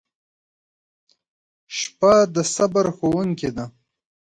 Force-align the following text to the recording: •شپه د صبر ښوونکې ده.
•شپه 1.77 2.13
د 2.33 2.37
صبر 2.55 2.85
ښوونکې 2.95 3.49
ده. 3.57 3.65